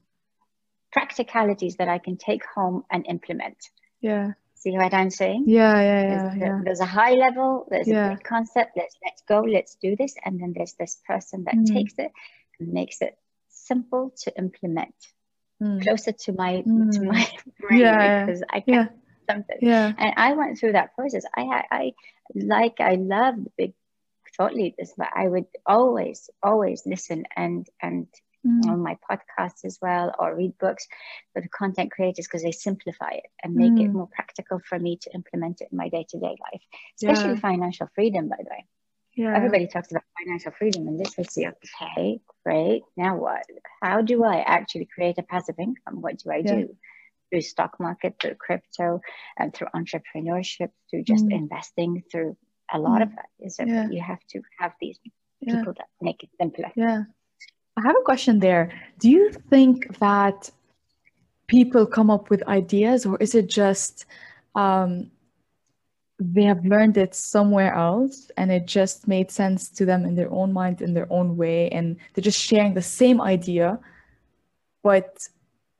[0.92, 3.58] practicalities that i can take home and implement
[4.02, 6.62] yeah see what i'm saying yeah yeah yeah there's, yeah.
[6.63, 8.08] there's a high level there's yeah.
[8.08, 11.56] a big concept let's let's go let's do this and then there's this person that
[11.56, 11.74] mm.
[11.74, 12.12] takes it
[12.60, 13.17] and makes it
[13.50, 14.95] simple to implement
[15.62, 15.82] mm.
[15.82, 17.06] closer to my to mm.
[17.06, 17.28] my
[17.60, 18.89] brain yeah, because i can
[19.32, 19.58] something.
[19.62, 19.91] Yeah.
[19.97, 21.24] And I went through that process.
[21.36, 21.93] I I
[22.36, 23.74] like I love the big
[24.38, 28.08] thought leaders, but I would always, always listen and and
[28.46, 28.66] mm.
[28.68, 30.88] on my podcasts as well or read books
[31.34, 33.86] for the content creators because they simplify it and make mm.
[33.86, 36.62] it more practical for me to implement it in my day-to-day life,
[36.96, 37.40] especially yeah.
[37.40, 38.66] financial freedom, by the way.
[39.16, 39.36] Yeah.
[39.36, 42.84] Everybody talks about financial freedom, and this is the okay, great.
[42.96, 43.44] Now what?
[43.82, 46.02] How do I actually create a passive income?
[46.02, 46.56] What do I yeah.
[46.56, 46.78] do?
[47.30, 49.02] Through stock market, through crypto,
[49.38, 51.34] and through entrepreneurship, through just mm.
[51.34, 52.38] investing, through
[52.74, 53.04] a lot mm.
[53.04, 53.30] of that.
[53.40, 53.90] Is that yeah.
[53.90, 54.98] you have to have these
[55.44, 56.72] people that make it simpler.
[56.76, 57.04] Yeah.
[57.78, 58.72] I have a question there.
[59.00, 60.50] Do you think that
[61.48, 64.06] people come up with ideas, or is it just
[64.56, 65.12] um,
[66.20, 70.32] they have learned it somewhere else and it just made sense to them in their
[70.32, 73.80] own mind, in their own way, and they're just sharing the same idea,
[74.84, 75.28] but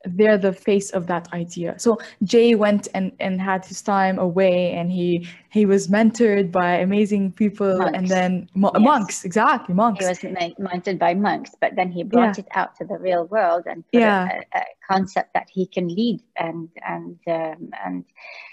[0.06, 1.78] they're the face of that idea.
[1.78, 6.76] So Jay went and, and had his time away and he he was mentored by
[6.78, 7.98] amazing people monks.
[7.98, 8.84] and then mo- yes.
[8.84, 10.00] monks, exactly, monks.
[10.00, 12.46] He was mentored by monks, but then he brought yeah.
[12.46, 14.42] it out to the real world and yeah.
[14.54, 18.06] a, a, concept that he can lead and and um, and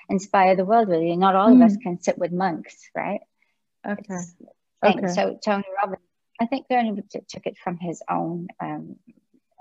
[0.08, 1.02] inspire the world with.
[1.18, 1.56] Not all mm.
[1.56, 1.82] of us mm.
[1.82, 3.20] can sit with monks, right?
[3.86, 4.18] Okay.
[4.84, 5.06] okay.
[5.08, 6.02] So Tony Robbins,
[6.40, 8.96] I think Tony took it from his own um,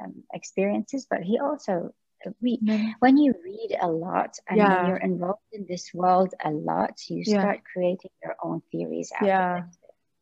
[0.03, 1.93] um, experiences, but he also
[2.41, 2.93] we mm.
[2.99, 4.77] when you read a lot and yeah.
[4.77, 7.39] when you're involved in this world a lot, you yeah.
[7.39, 9.57] start creating your own theories out yeah.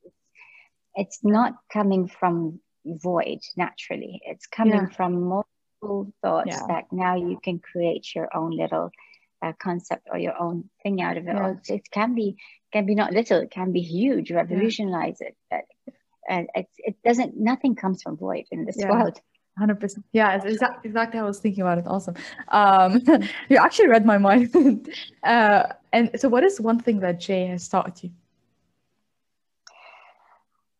[0.03, 0.11] it.
[0.95, 4.21] It's not coming from void naturally.
[4.25, 4.95] It's coming yeah.
[4.95, 8.91] from multiple thoughts that now you can create your own little
[9.41, 11.35] uh, concept or your own thing out of it.
[11.35, 12.37] Or it can be
[12.71, 15.35] can be not little, it can be huge, revolutionize it.
[15.49, 15.65] But
[16.29, 19.19] uh, it, it doesn't nothing comes from void in this world.
[19.59, 21.87] 100% yeah it's exactly, exactly how i was thinking about it.
[21.87, 22.15] Awesome.
[22.49, 23.01] Um,
[23.49, 24.53] you actually read my mind.
[25.23, 28.11] Uh, and so what is one thing that jay has taught you?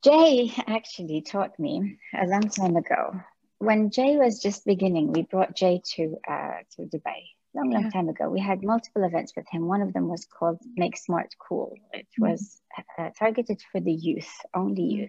[0.03, 3.19] Jay actually taught me a long time ago.
[3.57, 7.21] When jay was just beginning we brought jay to uh, to dubai.
[7.55, 7.89] Long long yeah.
[7.89, 8.29] time ago.
[8.29, 9.65] We had multiple events with him.
[9.65, 11.73] One of them was called make smart cool.
[11.91, 12.29] It mm-hmm.
[12.29, 12.61] was
[12.99, 15.03] uh, targeted for the youth only mm-hmm.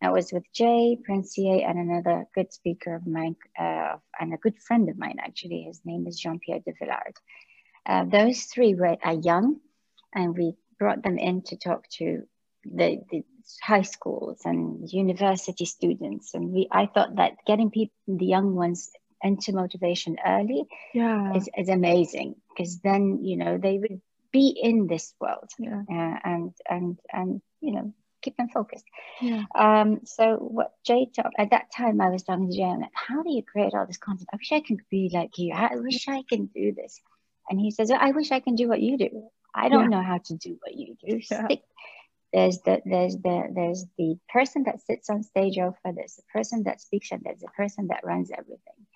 [0.00, 4.36] I was with Jay, Prince Ea, and another good speaker of mine, uh, and a
[4.36, 5.62] good friend of mine, actually.
[5.62, 7.14] His name is Jean Pierre de Villiers.
[7.84, 9.60] Uh, those three were are young,
[10.14, 12.22] and we brought them in to talk to
[12.64, 13.24] the, the
[13.62, 16.34] high schools and university students.
[16.34, 18.90] And we, I thought that getting people, the young ones,
[19.22, 21.34] into motivation early yeah.
[21.34, 25.82] is, is amazing because then you know they would be in this world yeah.
[25.90, 27.92] uh, and and and you know
[28.28, 28.84] keep them focused.
[29.20, 29.44] Yeah.
[29.54, 33.22] Um, so what Jay taught at that time, I was talking to Jay, and how
[33.22, 34.28] do you create all this content?
[34.32, 35.54] I wish I could be like you.
[35.54, 37.00] I wish I can do this.
[37.50, 39.28] And he says, I wish I can do what you do.
[39.54, 39.98] I don't yeah.
[39.98, 41.20] know how to do what you do.
[41.30, 41.46] Yeah.
[41.46, 41.62] Stick.
[42.30, 45.78] There's the there's the there's the person that sits on stage over.
[45.84, 48.86] There's the person that speaks, and there's the person that runs everything.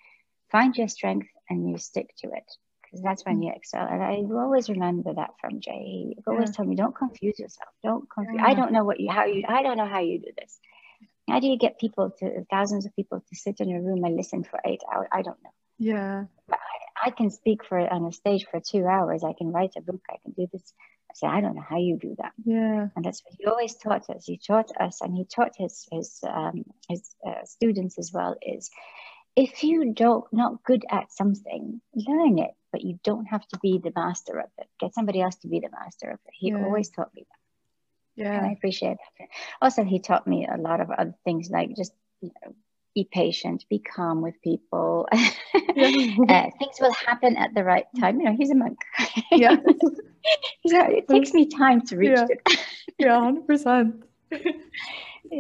[0.51, 2.45] Find your strength and you stick to it
[2.92, 3.87] because that's when you excel.
[3.87, 6.14] And I always remember that from Jay.
[6.14, 6.57] He always yeah.
[6.57, 7.70] told me, don't confuse yourself.
[7.83, 8.37] Don't confuse.
[8.38, 8.46] Yeah.
[8.46, 10.61] I don't know what you, how you, I don't know how you do this.
[11.26, 14.14] How do you get people to, thousands of people to sit in a room and
[14.14, 15.09] listen for eight hours?
[15.11, 15.50] I don't know.
[15.78, 16.24] Yeah.
[16.46, 19.24] But I, I can speak for on a stage for two hours.
[19.24, 20.02] I can write a book.
[20.11, 20.74] I can do this.
[21.11, 22.33] I said, I don't know how you do that.
[22.44, 22.88] Yeah.
[22.94, 24.26] And that's what he always taught us.
[24.26, 28.37] He taught us, and he taught his his um, his uh, students as well.
[28.42, 28.70] Is
[29.35, 33.78] if you don't not good at something, learn it but you don't have to be
[33.78, 34.66] the master of it.
[34.80, 36.32] Get somebody else to be the master of it.
[36.32, 36.64] He yeah.
[36.64, 38.22] always taught me that.
[38.22, 38.38] Yeah.
[38.38, 39.28] And I appreciate that.
[39.61, 42.54] Also, he taught me a lot of other things like just, you know,
[42.94, 45.08] be patient, be calm with people.
[45.12, 48.20] uh, things will happen at the right time.
[48.20, 48.78] You know, he's a monk.
[49.30, 49.56] Yeah.
[50.66, 52.26] so it takes me time to reach yeah.
[52.28, 52.61] it.
[52.98, 54.04] yeah, hundred percent.
[54.30, 54.38] Yeah.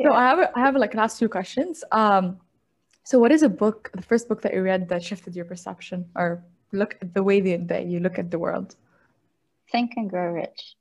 [0.04, 1.84] So I have I have like last two questions.
[1.92, 2.38] Um,
[3.04, 6.06] so what is a book, the first book that you read that shifted your perception
[6.14, 6.42] or
[6.72, 8.74] look at the way that you look at the world?
[9.70, 10.76] Think and Grow Rich.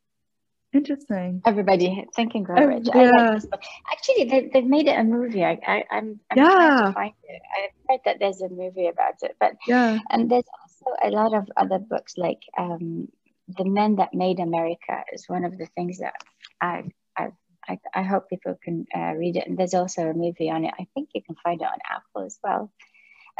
[0.73, 1.41] Interesting.
[1.45, 2.87] Everybody, Think and Grow Rich.
[2.93, 3.39] Yeah.
[3.51, 5.43] Like Actually, they, they've made it a movie.
[5.43, 6.43] I, I, am I'm, I'm yeah.
[6.49, 7.41] trying to find it.
[7.57, 9.99] I've heard that there's a movie about it, but yeah.
[10.09, 13.09] And there's also a lot of other books like um,
[13.49, 16.15] The Men That Made America is one of the things that
[16.61, 16.83] I
[17.17, 17.31] I
[17.67, 19.47] I, I hope people can uh, read it.
[19.47, 20.73] And there's also a movie on it.
[20.79, 22.71] I think you can find it on Apple as well.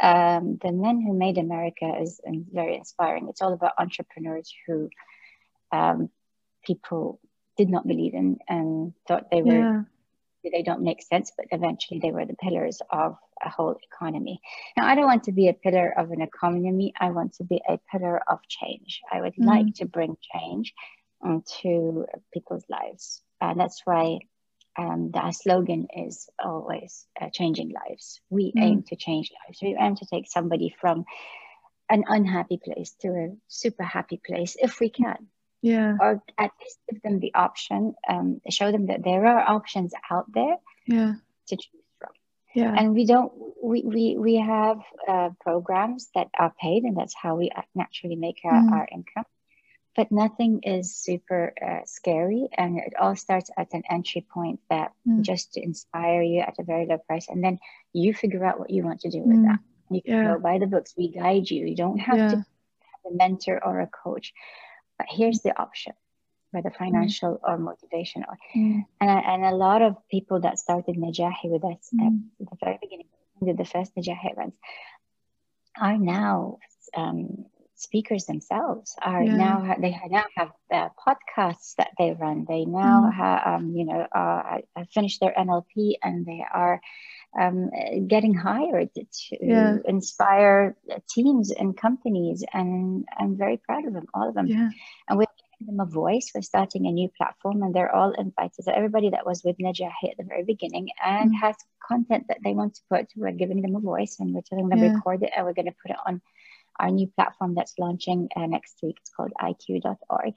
[0.02, 2.20] Um, the Men Who Made America is
[2.52, 3.28] very inspiring.
[3.28, 4.90] It's all about entrepreneurs who
[5.70, 6.10] um,
[6.64, 7.20] people
[7.56, 9.86] did not believe in and thought they were
[10.42, 10.50] yeah.
[10.50, 14.40] they don't make sense, but eventually they were the pillars of a whole economy.
[14.76, 16.92] Now, I don't want to be a pillar of an economy.
[16.98, 19.00] I want to be a pillar of change.
[19.10, 19.46] I would mm.
[19.46, 20.74] like to bring change
[21.24, 23.22] into people's lives.
[23.40, 24.20] And that's why
[24.78, 28.20] um, the, our slogan is always uh, changing lives.
[28.30, 28.62] We mm.
[28.62, 29.58] aim to change lives.
[29.62, 31.04] We aim to take somebody from
[31.90, 35.28] an unhappy place to a super happy place if we can.
[35.60, 35.96] Yeah.
[36.00, 40.26] Or at least give them the option, um, show them that there are options out
[40.32, 40.56] there
[40.86, 41.14] yeah.
[41.48, 42.10] to choose from.
[42.54, 42.74] Yeah.
[42.76, 43.32] And we don't,
[43.62, 48.40] we, we, we have uh, programs that are paid, and that's how we naturally make
[48.44, 48.72] our, mm.
[48.72, 49.24] our income
[49.94, 54.92] but nothing is super uh, scary and it all starts at an entry point that
[55.06, 55.20] mm.
[55.22, 57.58] just to inspire you at a very low price and then
[57.92, 59.44] you figure out what you want to do with mm.
[59.44, 59.58] that
[59.90, 60.34] you can yeah.
[60.34, 62.28] go buy the books we guide you you don't have yeah.
[62.28, 64.32] to have a mentor or a coach
[64.98, 65.92] but here's the option
[66.50, 66.76] whether mm.
[66.76, 67.40] financial mm.
[67.42, 68.84] or motivational mm.
[69.00, 72.22] and, and a lot of people that started najahi with us at mm.
[72.40, 73.06] the very beginning
[73.44, 74.56] did the first najahi events
[75.80, 76.58] are now
[76.94, 77.46] um,
[77.82, 79.36] speakers themselves are yeah.
[79.36, 82.46] now they now have uh, podcasts that they run.
[82.48, 83.14] They now mm.
[83.14, 84.58] have um, you know uh,
[84.94, 86.80] finished their NLP and they are
[87.38, 87.70] um,
[88.06, 89.04] getting hired to
[89.40, 89.76] yeah.
[89.84, 90.76] inspire
[91.08, 94.46] teams and companies, and I'm very proud of them, all of them.
[94.46, 94.68] Yeah.
[95.08, 95.26] And we're
[95.58, 96.30] giving them a voice.
[96.34, 98.64] We're starting a new platform, and they're all invited.
[98.64, 101.40] So everybody that was with Najahi at the very beginning and mm.
[101.40, 101.56] has
[101.88, 104.80] content that they want to put, we're giving them a voice, and we're telling them
[104.80, 106.20] record it, and we're going to put it on
[106.78, 108.96] our new platform that's launching uh, next week.
[109.00, 110.34] It's called iKew.org,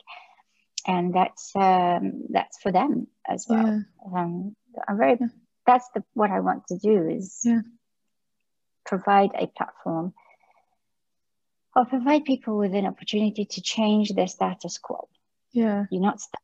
[0.87, 3.83] and that's um, that's for them as well.
[4.13, 4.19] Yeah.
[4.19, 4.55] Um,
[4.87, 5.17] I'm very.
[5.65, 7.61] That's the what I want to do is yeah.
[8.85, 10.13] provide a platform
[11.75, 15.07] or provide people with an opportunity to change their status quo.
[15.51, 16.41] Yeah, you're not stuck.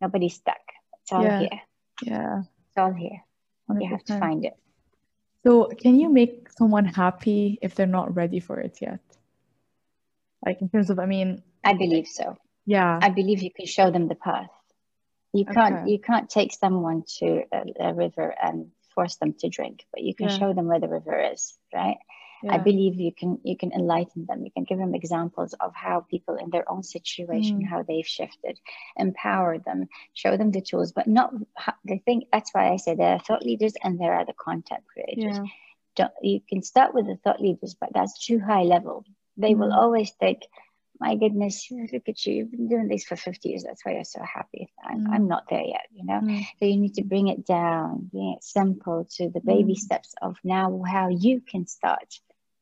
[0.00, 0.60] Nobody's stuck.
[1.02, 1.38] It's all yeah.
[1.40, 1.60] here.
[2.02, 3.22] Yeah, it's all here.
[3.70, 3.82] 100%.
[3.82, 4.56] You have to find it.
[5.44, 9.00] So, can you make someone happy if they're not ready for it yet?
[10.44, 13.90] Like in terms of i mean i believe so yeah i believe you can show
[13.90, 14.50] them the path
[15.32, 15.90] you can't okay.
[15.90, 20.14] you can't take someone to a, a, river and force them to drink but you
[20.14, 20.38] can yeah.
[20.38, 21.98] show them where the river is right
[22.42, 22.54] yeah.
[22.54, 26.00] i believe you can you can enlighten them you can give them examples of how
[26.00, 27.68] people in their own situation mm.
[27.68, 28.58] how they've shifted
[28.96, 31.34] empower them show them the tools but not
[31.84, 34.84] the thing that's why i say there are thought leaders and there are the content
[34.92, 35.44] creators yeah.
[35.96, 39.04] Don't, you can start with the thought leaders but that's too high level
[39.36, 40.42] they will always think,
[41.00, 42.34] my goodness, look at you.
[42.34, 43.64] You've been doing this for 50 years.
[43.64, 44.72] That's why you're so happy.
[44.84, 45.12] I'm, mm.
[45.12, 46.20] I'm not there yet, you know?
[46.20, 46.46] Mm.
[46.58, 49.78] So you need to bring it down, bring it simple to the baby mm.
[49.78, 52.14] steps of now how you can start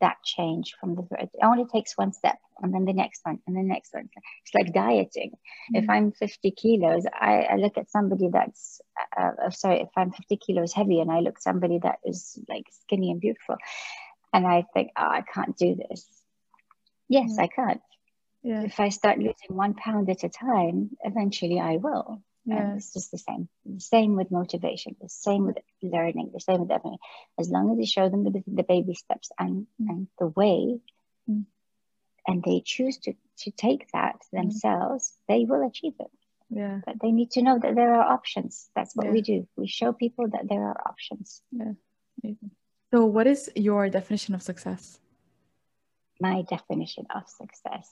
[0.02, 3.56] that change from the it only takes one step and then the next one and
[3.56, 4.08] the next one
[4.42, 5.82] it's like dieting mm.
[5.82, 8.80] if i'm 50 kilos I, I, look at somebody that's
[9.16, 12.66] uh, uh, sorry if i'm 50 kilos heavy and i look somebody that is like
[12.82, 13.56] skinny and beautiful
[14.32, 16.04] and i think oh i can't do this
[17.12, 17.79] Yes, I can.
[18.42, 18.62] Yeah.
[18.62, 22.22] If I start losing one pound at a time, eventually I will.
[22.46, 22.57] Yeah.
[22.57, 23.48] And it's just the same.
[23.66, 26.98] The same with motivation, the same with learning, the same with everything.
[27.38, 29.88] As long as you show them the, the baby steps and, mm.
[29.90, 30.81] and the way,
[31.31, 31.44] mm.
[32.27, 34.38] and they choose to, to take that mm.
[34.38, 36.11] themselves, they will achieve it.
[36.48, 36.81] Yeah.
[36.87, 38.70] But they need to know that there are options.
[38.75, 39.12] That's what yeah.
[39.12, 39.46] we do.
[39.57, 41.42] We show people that there are options.
[41.53, 41.72] Yeah.
[42.90, 44.98] So, what is your definition of success?
[46.22, 47.87] My definition of success.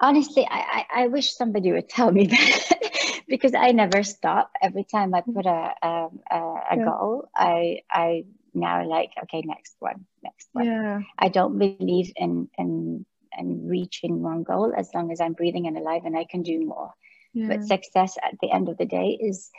[0.00, 4.50] Honestly, I, I, I wish somebody would tell me that because I never stop.
[4.60, 6.84] Every time I put a, a, a, a yeah.
[6.84, 10.66] goal, I, I now like, okay, next one, next one.
[10.66, 11.00] Yeah.
[11.18, 13.06] I don't believe in, in,
[13.38, 16.66] in reaching one goal as long as I'm breathing and alive and I can do
[16.66, 16.92] more.
[17.32, 17.48] Yeah.
[17.48, 19.50] But success at the end of the day is,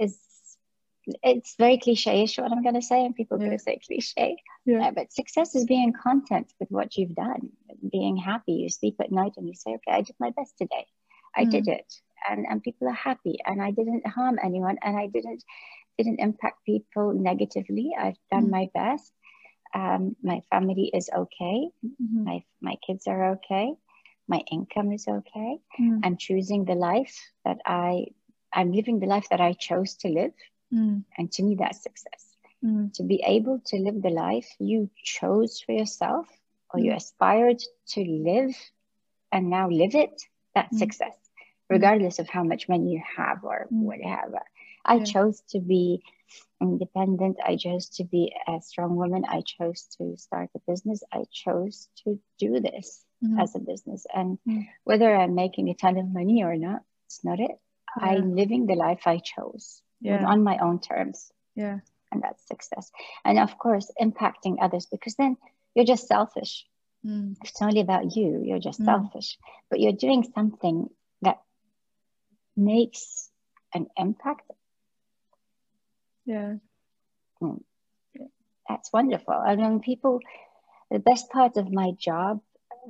[0.00, 0.18] is
[1.22, 4.36] it's very cliche-ish what I'm going to say, and people to say cliche.
[4.64, 4.88] Yeah.
[4.88, 7.50] Uh, but success is being content with what you've done,
[7.90, 8.52] being happy.
[8.52, 10.86] You sleep at night and you say, "Okay, I did my best today.
[11.36, 11.50] I mm.
[11.50, 11.92] did it,"
[12.28, 15.44] and and people are happy, and I didn't harm anyone, and I didn't
[15.96, 17.92] didn't impact people negatively.
[17.98, 18.50] I've done mm.
[18.50, 19.12] my best.
[19.74, 21.68] Um, my family is okay.
[21.84, 22.24] Mm-hmm.
[22.24, 23.72] My my kids are okay.
[24.28, 25.58] My income is okay.
[25.80, 26.00] Mm.
[26.04, 28.06] I'm choosing the life that I
[28.52, 30.32] I'm living the life that I chose to live.
[30.72, 31.04] Mm.
[31.16, 32.36] And to me, that's success.
[32.64, 32.92] Mm.
[32.94, 36.26] To be able to live the life you chose for yourself
[36.72, 36.96] or you mm.
[36.96, 38.54] aspired to live
[39.32, 40.22] and now live it,
[40.54, 40.78] that's mm.
[40.78, 41.16] success,
[41.70, 43.82] regardless of how much money you have or Mm.
[43.82, 44.42] whatever.
[44.84, 45.04] I Yeah.
[45.04, 46.02] chose to be
[46.60, 47.38] independent.
[47.44, 49.24] I chose to be a strong woman.
[49.28, 51.02] I chose to start a business.
[51.12, 53.40] I chose to do this Mhm.
[53.42, 54.06] as a business.
[54.12, 54.68] And Mm.
[54.84, 57.58] whether I'm making a ton of money or not, it's not it.
[57.96, 58.06] Yeah.
[58.10, 60.24] I'm living the life I chose Yeah.
[60.26, 61.80] on my own terms Yeah.
[62.12, 62.90] and that's success
[63.24, 65.36] and of course impacting others because then
[65.74, 66.66] you're just selfish
[67.04, 67.36] Mm.
[67.42, 68.86] if it's only about you you're just Mm.
[68.86, 69.38] selfish
[69.70, 70.88] but you're doing something
[71.22, 71.38] that
[72.56, 73.30] makes
[73.74, 74.50] an impact
[76.24, 76.56] Yeah.
[77.40, 77.62] Mm.
[78.68, 79.32] That's wonderful.
[79.32, 80.20] I mean, people,
[80.90, 82.42] the best part of my job,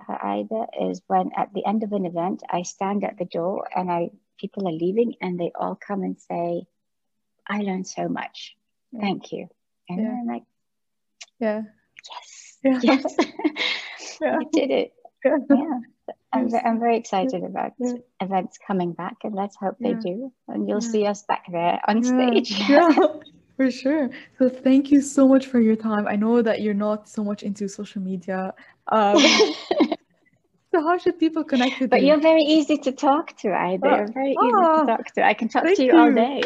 [0.09, 3.91] either, is when at the end of an event, I stand at the door and
[3.91, 6.67] I people are leaving and they all come and say,
[7.49, 8.57] I learned so much.
[8.93, 9.01] Yeah.
[9.01, 9.49] Thank you.
[9.89, 10.09] And yeah.
[10.09, 10.43] I'm like,
[11.41, 11.63] yeah.
[12.11, 12.59] Yes.
[12.65, 12.81] Yeah.
[12.83, 13.17] Yes.
[14.21, 14.39] yeah.
[14.41, 14.93] I did it.
[15.25, 15.37] Yeah.
[15.51, 15.79] yeah.
[16.33, 17.95] I'm, I'm very excited about yeah.
[18.21, 20.33] events coming back and let's hope they do.
[20.47, 22.59] And you'll see us back there on stage.
[22.69, 22.95] yeah.
[23.57, 24.11] For sure.
[24.39, 26.07] So thank you so much for your time.
[26.07, 28.55] I know that you're not so much into social media.
[28.87, 29.17] Um,
[30.79, 32.03] so how should people connect with but you?
[32.03, 33.81] But you're very easy to talk to, Aida.
[33.85, 35.25] Oh, you're very easy to talk to.
[35.25, 36.43] I can talk to you, you, all day.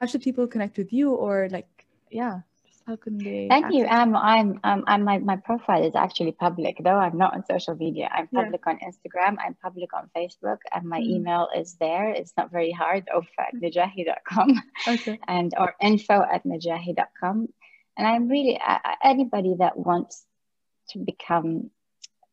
[0.00, 1.68] How should people connect with you or like,
[2.10, 2.40] yeah,
[2.86, 3.48] how can they?
[3.48, 3.86] Thank you.
[3.86, 7.74] Um, I'm, um, I'm, my, my profile is actually public, though I'm not on social
[7.74, 8.08] media.
[8.12, 8.72] I'm public yeah.
[8.72, 9.36] on Instagram.
[9.44, 11.10] I'm public on Facebook, and my mm.
[11.10, 12.10] email is there.
[12.10, 13.08] It's not very hard.
[13.12, 14.62] Awfa at najahi.com.
[14.86, 15.18] Okay.
[15.28, 17.48] And or info at najahi.com.
[17.96, 20.24] And I'm really uh, anybody that wants
[20.90, 21.70] to become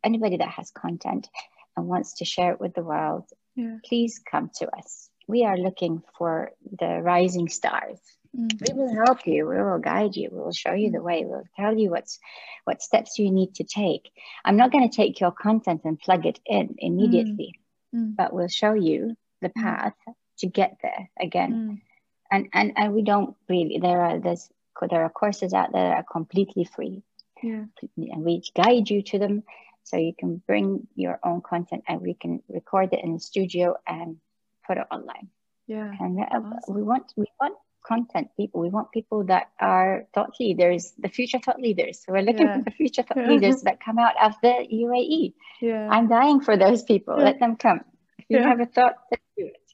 [0.08, 1.28] anybody that has content
[1.76, 3.26] and wants to share it with the world.
[3.56, 3.78] Yeah.
[3.86, 5.10] Please come to us.
[5.28, 8.00] We are looking for the rising stars
[8.36, 8.78] Mm-hmm.
[8.78, 9.48] We will help you.
[9.48, 10.30] We will guide you.
[10.32, 11.26] We will show you the way.
[11.26, 12.20] We'll tell you what's
[12.66, 14.12] what steps you need to take.
[14.46, 17.54] I'm not going to take your content and plug it in immediately,
[17.96, 18.12] mm-hmm.
[18.12, 19.62] but we'll show you the mm.
[19.62, 19.94] path
[20.40, 21.54] to get there again.
[21.54, 21.82] Mm.
[22.30, 23.80] And and and we don't really.
[23.80, 24.50] There are there's
[24.90, 27.04] there are courses out there that are completely free.
[27.42, 27.66] Yeah.
[27.98, 29.44] And we guide you to them
[29.88, 33.76] so you can bring your own content and we can record it in the studio
[33.88, 34.18] and
[34.66, 35.30] put it online.
[35.66, 35.92] Yeah.
[35.98, 36.76] And awesome.
[36.76, 37.56] we want we want
[37.88, 38.60] content people.
[38.60, 42.04] We want people that are thought leaders, the future thought leaders.
[42.04, 42.58] So we're looking yeah.
[42.58, 45.34] for the future thought leaders that come out of the UAE.
[45.62, 45.88] Yeah.
[45.90, 47.16] I'm dying for those people.
[47.18, 47.26] Yeah.
[47.26, 47.82] Let them come.
[48.20, 49.68] If you have a thought, let's do it.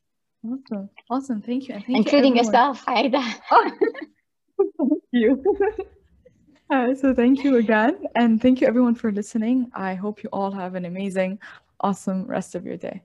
[0.45, 0.89] Awesome.
[1.09, 1.41] Awesome.
[1.41, 1.76] Thank you.
[1.76, 3.24] Thank Including you yourself, Aida.
[3.49, 3.72] Oh.
[4.78, 5.43] thank you.
[6.70, 8.03] Uh, so thank you again.
[8.16, 9.70] And thank you everyone for listening.
[9.74, 11.39] I hope you all have an amazing,
[11.82, 13.01] awesome rest of your day.